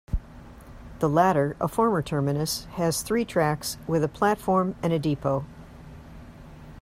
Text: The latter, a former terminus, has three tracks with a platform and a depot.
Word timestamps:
The 0.97 1.07
latter, 1.07 1.55
a 1.61 1.67
former 1.67 2.01
terminus, 2.01 2.65
has 2.71 3.03
three 3.03 3.23
tracks 3.23 3.77
with 3.85 4.03
a 4.03 4.07
platform 4.07 4.73
and 4.81 4.91
a 4.91 4.97
depot. 4.97 5.45